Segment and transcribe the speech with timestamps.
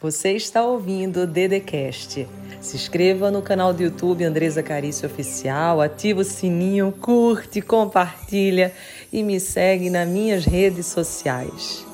[0.00, 2.24] Você está ouvindo o Dedecast.
[2.60, 8.72] Se inscreva no canal do YouTube Andresa Carício Oficial, ativa o sininho, curte, compartilha
[9.12, 11.84] e me segue nas minhas redes sociais.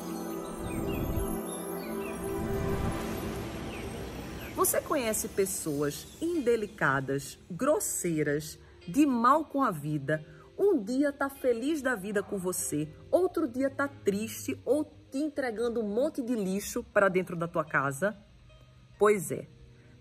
[4.55, 10.23] Você conhece pessoas indelicadas, grosseiras, de mal com a vida?
[10.55, 14.85] Um dia tá feliz da vida com você, outro dia tá triste ou
[15.15, 18.17] te entregando um monte de lixo para dentro da tua casa?
[18.99, 19.47] Pois é,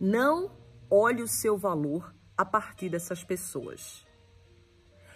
[0.00, 0.50] não
[0.90, 4.04] olhe o seu valor a partir dessas pessoas.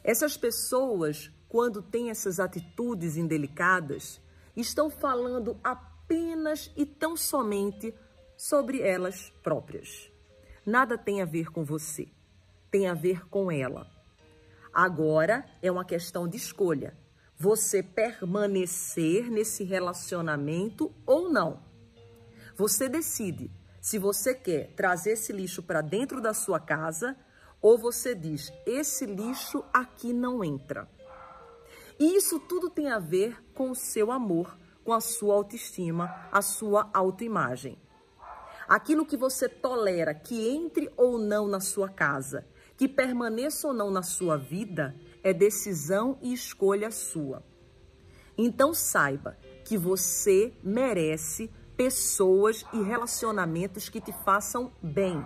[0.05, 4.21] Essas pessoas, quando têm essas atitudes indelicadas,
[4.55, 7.93] estão falando apenas e tão somente
[8.37, 10.13] sobre elas próprias.
[10.65, 12.07] Nada tem a ver com você,
[12.71, 13.91] tem a ver com ela.
[14.73, 16.97] Agora é uma questão de escolha.
[17.39, 21.63] Você permanecer nesse relacionamento ou não.
[22.57, 23.49] Você decide
[23.81, 27.17] se você quer trazer esse lixo para dentro da sua casa
[27.63, 30.89] ou você diz: esse lixo aqui não entra.
[31.97, 36.43] E isso tudo tem a ver com o seu amor, com a sua autoestima, a
[36.43, 37.79] sua autoimagem.
[38.69, 43.91] Aquilo que você tolera que entre ou não na sua casa, que permaneça ou não
[43.91, 47.43] na sua vida, é decisão e escolha sua.
[48.37, 55.25] Então saiba que você merece pessoas e relacionamentos que te façam bem.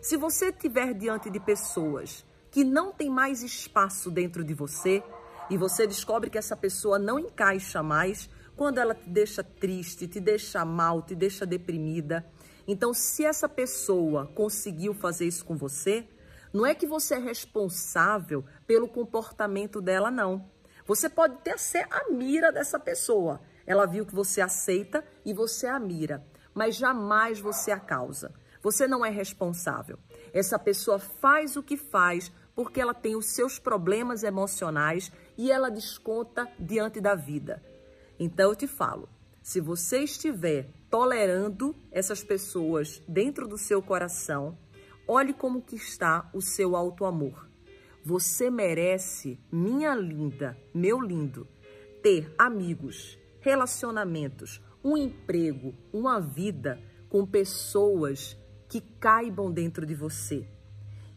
[0.00, 5.02] Se você estiver diante de pessoas que não tem mais espaço dentro de você
[5.50, 10.20] e você descobre que essa pessoa não encaixa mais, quando ela te deixa triste, te
[10.20, 12.24] deixa mal, te deixa deprimida,
[12.66, 16.06] então, se essa pessoa conseguiu fazer isso com você,
[16.52, 20.48] não é que você é responsável pelo comportamento dela, não.
[20.86, 23.40] Você pode até ser a mira dessa pessoa.
[23.66, 26.24] Ela viu que você aceita e você a mira,
[26.54, 28.32] mas jamais você a causa.
[28.62, 29.98] Você não é responsável.
[30.32, 35.70] Essa pessoa faz o que faz porque ela tem os seus problemas emocionais e ela
[35.70, 37.62] desconta diante da vida.
[38.18, 39.08] Então eu te falo,
[39.42, 44.56] se você estiver tolerando essas pessoas dentro do seu coração,
[45.06, 47.48] olhe como que está o seu alto amor.
[48.04, 51.46] Você merece, minha linda, meu lindo,
[52.02, 58.36] ter amigos, relacionamentos, um emprego, uma vida com pessoas
[58.68, 60.48] que caibam dentro de você.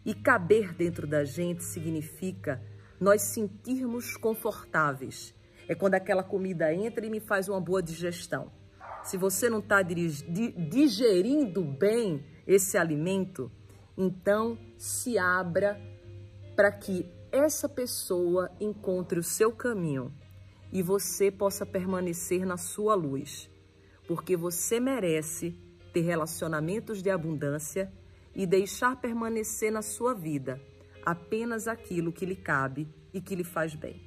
[0.06, 2.62] E caber dentro da gente significa
[3.00, 5.34] nós sentirmos confortáveis
[5.68, 8.52] é quando aquela comida entra e me faz uma boa digestão.
[9.04, 13.52] Se você não está digerindo bem esse alimento,
[14.02, 15.78] então se abra
[16.56, 20.14] para que essa pessoa encontre o seu caminho
[20.72, 23.50] e você possa permanecer na sua luz,
[24.08, 25.52] porque você merece
[25.92, 27.92] ter relacionamentos de abundância
[28.34, 30.62] e deixar permanecer na sua vida
[31.06, 34.02] apenas aquilo que lhe cabe e que lhe faz bem.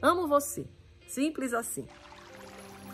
[0.00, 0.66] Amo você.
[1.06, 1.86] Simples assim.